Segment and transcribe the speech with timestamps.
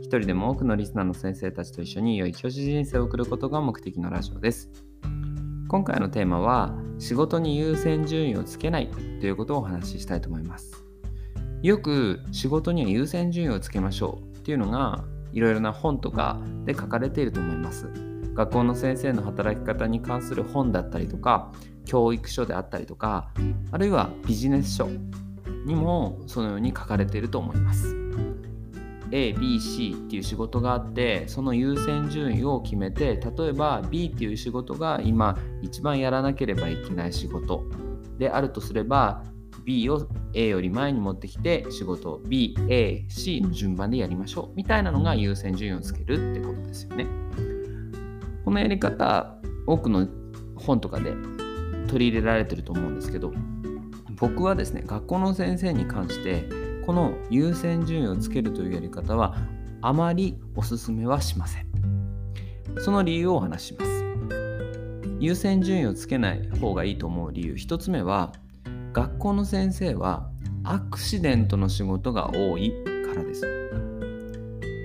[0.00, 4.70] 一人でも多くのリスナーの先生たちと一緒に良い教師人生を送ることが目的のラジオです。
[5.68, 10.84] 今回のテーマは仕事に優先順位をつけないということをお話ししたいと思います。
[11.62, 17.88] よく仕事には優先順位をつけましょうっていうのがいろいろな本とかで書かれていると思います。
[18.34, 21.52] 学校の先生の働き方に関する本だったりとか
[21.84, 23.30] 教育書であったりとか
[23.70, 24.88] あるいはビジネス書
[25.66, 28.03] にもそのように書かれていると思います。
[29.14, 37.64] ABC っていう仕事があってその優先順位を決めて例えば B っていう仕事が今一番やらなければいけない仕事
[38.18, 39.22] であるとすれば
[39.64, 47.06] B を A より前に持ってきて仕事を BAC の順番でやりましょうみたいなのが優先順位をつけるってことですよね。
[48.44, 50.06] このやり方多くの
[50.56, 51.14] 本とかで
[51.88, 53.32] 取り入れられてると思うんですけど
[54.16, 56.44] 僕はですね学校の先生に関して
[56.86, 59.36] この優先順位をつけるというやり方は
[59.80, 61.66] あまりおすすめはしません。
[62.78, 64.04] その理由をお話します。
[65.20, 68.32] 優先順位をつけない方がいいと思う理由1つ目は
[68.92, 70.28] 学校の先生は
[70.64, 72.72] アクシデントの仕事が多い
[73.06, 73.46] からです。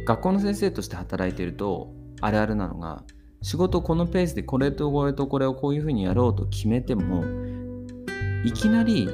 [0.06, 3.04] 学校の先生として働いているとあるあるなのが
[3.42, 7.24] 仕事このペースでこれとこれとこれをこういうふうにやろうと決めても
[8.44, 9.08] いきなり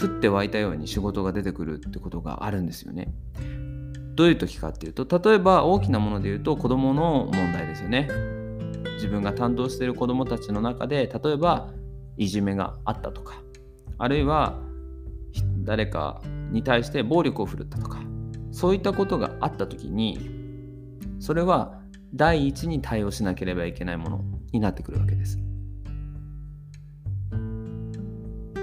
[0.00, 3.12] 降って湧いたように仕事が出てくるってことがあるんですよね。
[4.14, 8.08] どういう時かっていうと例えば大きなもので言うと子どもの問題ですよね。
[8.94, 11.70] 自分が担当している子どもたちの中で例えば
[12.16, 13.42] いじめがあったとか
[13.98, 14.60] あるいは
[15.64, 18.00] 誰かに対して暴力を振るったとか
[18.52, 20.30] そういったことがあった時に
[21.18, 21.80] それは
[22.14, 25.43] 第一に対応しなければいけないものになってくるわけです。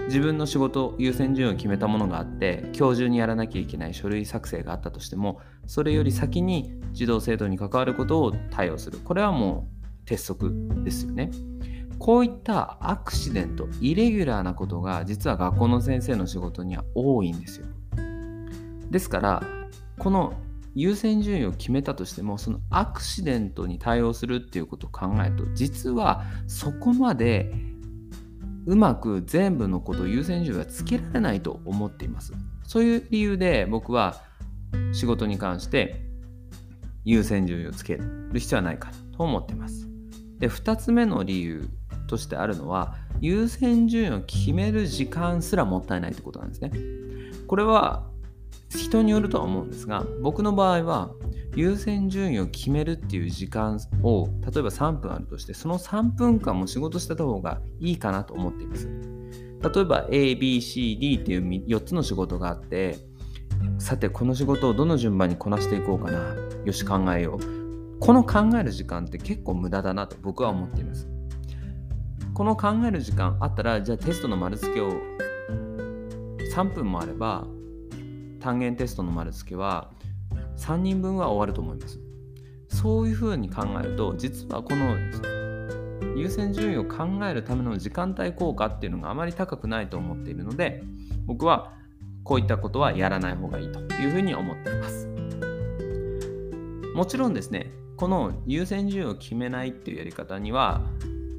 [0.05, 8.99] 自分の仕事優先順位を決めたものがあって今日中にやらなきゃいけない書類作成があったとしてもそれより先に児童生徒に関わることを対応する。
[8.99, 10.51] これはもう鉄則
[10.83, 11.31] ですよね。
[11.99, 17.67] こういったアクシデントイレギュラーなことが実は学校の先生の仕事には多いんですよ。
[18.89, 19.43] ですから
[19.99, 20.33] この
[20.73, 27.53] 優先順位を決めたとしてもそのアクシデントに対応するっていうことを考えると実はそこまで
[28.65, 32.33] うまく全部のこと優先順位はつけられないと思っています。
[32.63, 34.21] そういう理由で僕は
[34.91, 36.05] 仕事に関して
[37.03, 39.87] 優先順位をつける必要はないかと思っています。
[40.37, 41.67] で、2つ目の理由
[42.07, 46.71] としてあるのは優先順位を決める時間すらもったいないってことなんですね。
[47.47, 48.07] これは
[48.69, 51.11] 人によるとは思うんですが僕の場合は
[51.55, 58.87] 優先順位を決めるっていう時間を例えば3分あるとしてその3分間も仕事してた方がいいかなと思っています。
[58.87, 62.97] 例えば ABCD っていう4つの仕事があって
[63.77, 66.35] さてこの仕事をどの順番にこなしていこうかな。
[66.65, 67.99] よし考えよう。
[67.99, 71.07] この考える時間って結構無駄だなと僕は思っています。
[72.33, 74.91] この考える時間あったらじゃあテストの丸付けを
[76.55, 77.45] 3分もあれば
[78.39, 79.91] 単元テストの丸付けは
[80.61, 81.99] 3人分は終わると思います。
[82.67, 84.95] そういうふうに考えると実はこの
[86.15, 90.83] 優先順位を考えるための時間帯効果っていうのがあまり高くないと思っているので
[91.25, 91.73] 僕は
[92.23, 95.07] こういったことはやらない方がいいというふうに思っています。
[96.95, 100.81] もちろんですねこの優先順位を決めないっていうやり方には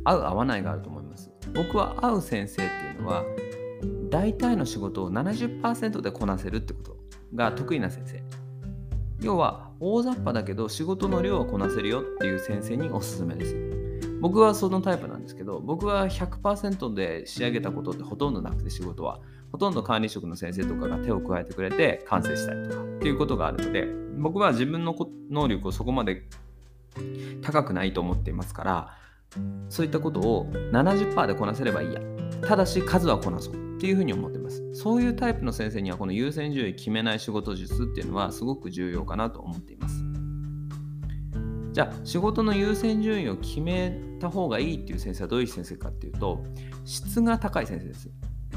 [0.05, 1.31] 合う合わないがあると思います。
[1.55, 3.25] 僕は合う先生っていうのは
[4.11, 6.97] 大体の仕事を70%でこなせるってこと
[7.35, 8.42] が得意な先生
[9.23, 13.57] 要は大雑把だけど仕事の量はこなせるよっていう先生におすすめです。
[14.21, 19.19] 僕はそのタイプなんですけど僕は100%で仕上げたことってほとんどなくて仕事は
[19.51, 23.89] ほとんど管理職の先生とかが手を加えてくれて完成したりとかっていうことがあるので
[24.19, 24.95] 僕は自分の
[25.29, 26.23] 能力をそこまで
[27.43, 28.97] 高くないと思っていますから
[29.69, 32.01] そういったことを70%でこなせればいいや
[32.47, 34.63] ただし数はこなそうっていうふうに思ってます。
[34.75, 40.05] そういうタイプの先生にはこの優先順位決めない仕事術っていうのはすごく重要かなと思っています。
[41.73, 46.45] じゃあ仕事の優先順位を決めた方がいいっていう先生はどういう先生かっていうと
[46.85, 48.11] 質が高い先生です。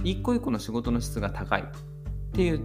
[0.03, 1.65] 一個一個の仕事の質が高いっ
[2.33, 2.59] ていう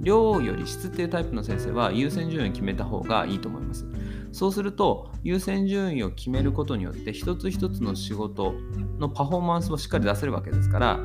[0.00, 3.86] 量より質っていうタイプの先生は優先順位を決めた方がいいと思います。
[4.32, 8.54] そうすると優先順位を決めることによって一つ一つの仕事
[8.98, 10.98] のパフォーマンスをしっかり出せるわけですから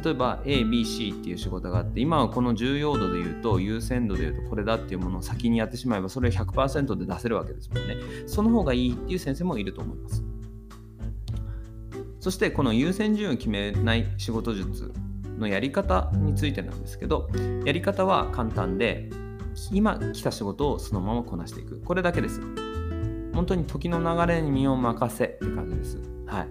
[0.00, 7.96] 例えば ABC っていう仕事があって今はこの重要度で言うと優先度で言うとこれだっていうものを先にやってしまえばそれを100%で出せるわけですもんね。
[8.26, 10.24] その方がいいっていう先生もいると思います。
[12.20, 14.92] そしてこの優先順位を決めない仕事術
[15.38, 17.28] のやり方についてなんですけど
[17.64, 19.10] やり方は簡単で
[19.72, 21.80] 今来た仕事をそのままこなしていく。
[21.80, 22.40] これだけです。
[23.34, 25.98] 本当に時の流れに身を任せって感じです。
[26.26, 26.48] はい。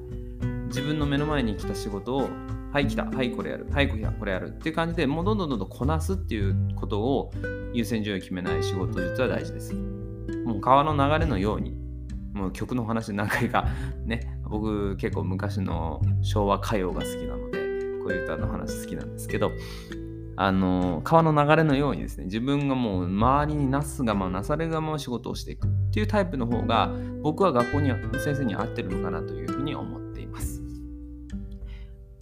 [0.67, 2.29] 自分の目の前に来た仕事を
[2.71, 3.05] はい来た。
[3.05, 3.67] はいこれやる。
[3.71, 7.31] はいこれやるっていう感じでもうどんどんどんどんこなすっていうことを
[7.73, 9.73] 優先順位を決めない仕事術は大事です。
[10.45, 11.81] もう川の流れのように
[12.33, 13.67] もう曲の話何回か
[14.05, 17.57] ね僕結構昔の昭和歌謡が好きなので
[18.03, 19.51] こういう歌の話好きなんですけど
[20.43, 26.89] あの川の流れのようにですね自分がもう周りになすがまなされがま仕事をしていくっていうタイプの方が
[27.21, 30.63] 僕は学校に先生に合ってるのかなというふうに思っています。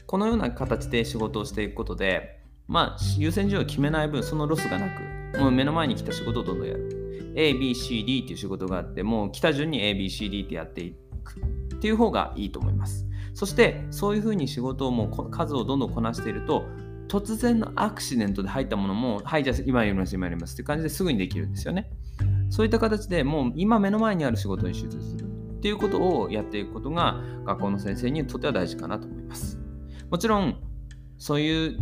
[0.06, 4.90] このような形で仕事をしていくことでまあ優先順位を決めない分そのロスがな
[5.34, 7.34] くもう目の前に来た仕事をどんどんやる。
[7.36, 10.94] ABCD っていう仕事があってもう来た順に ABCD ってやってい
[11.24, 13.08] くっていう方がいいと思います。
[13.34, 16.66] そしてそういうふうに仕事をもう数をどんどんこなしていると
[17.10, 21.92] 突然のアクシデントで入ったものも、はい、じゃあ今やります、今やりますって感じですぐにできるんですよね。
[22.50, 29.60] そういった形でもう今目の前にある仕事に集中するっていうことをやっていくことが学校の先生にとっては大事かなと思います。
[30.10, 30.62] もちろん
[31.18, 31.78] そういう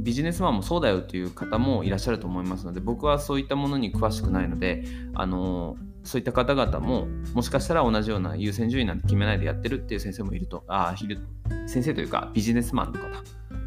[0.00, 4.84] ビジネスマンもそうだよという方もいらっしゃると思いますので僕はそういったものに詳しくないので
[5.14, 11.18] あのそういった方々ももしかしたら同じような優先順位なんて決めないでやってるっていう先生もいるとあいる
[11.66, 13.08] 先生というかビジネスマンの方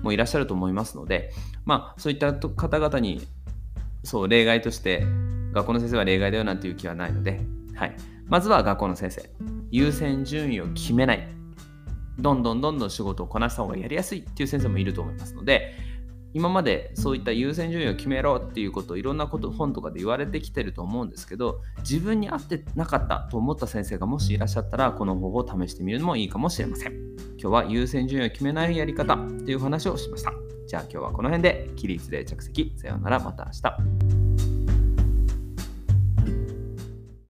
[0.01, 1.31] もいらっしゃると思いますので
[1.65, 3.27] まあそういった方々に
[4.03, 5.05] そう例外として
[5.53, 7.41] 学校の先生は例外だよなんていう気はないので、
[7.75, 7.95] はい、
[8.27, 9.29] まずは学校の先生。
[9.71, 11.27] 優先順位を決めない。
[12.19, 15.75] どんどんどんどん仕事をこなした方がやりやすいっていう先生もいると思いますので
[16.37, 26.93] 今までそういった優先順位を決めろっていうことをいろんなこと本とかで言われてきてると思うんですけど自分に合ってなかったと思った先生がもしいらっしゃったらこの方法を試してみるのもいいかもしれません。
[27.39, 30.31] 今日は優先順位を決めないやり方っていう話をしました。
[30.67, 32.71] じゃあ今日はこの辺で起立で着席。
[32.75, 33.51] さようならまた明
[34.51, 34.56] 日。